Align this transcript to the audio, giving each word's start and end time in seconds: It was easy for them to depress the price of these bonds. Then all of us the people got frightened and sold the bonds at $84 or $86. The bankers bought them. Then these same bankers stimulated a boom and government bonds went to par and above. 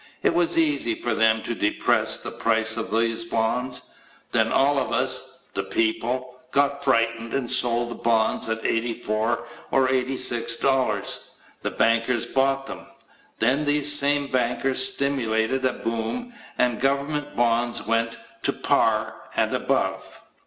It 0.23 0.33
was 0.33 0.57
easy 0.57 0.95
for 0.95 1.13
them 1.13 1.43
to 1.43 1.53
depress 1.53 2.17
the 2.23 2.31
price 2.31 2.75
of 2.75 2.89
these 2.89 3.23
bonds. 3.23 3.99
Then 4.31 4.51
all 4.51 4.79
of 4.79 4.91
us 4.91 5.43
the 5.53 5.61
people 5.61 6.37
got 6.49 6.83
frightened 6.83 7.35
and 7.35 7.47
sold 7.51 7.91
the 7.91 7.93
bonds 7.93 8.49
at 8.49 8.63
$84 8.63 9.43
or 9.69 9.87
$86. 9.87 11.29
The 11.61 11.69
bankers 11.69 12.25
bought 12.25 12.65
them. 12.65 12.87
Then 13.37 13.63
these 13.63 13.93
same 13.93 14.25
bankers 14.29 14.83
stimulated 14.83 15.63
a 15.65 15.73
boom 15.73 16.33
and 16.57 16.81
government 16.81 17.35
bonds 17.35 17.85
went 17.85 18.17
to 18.41 18.53
par 18.53 19.13
and 19.35 19.53
above. 19.53 20.19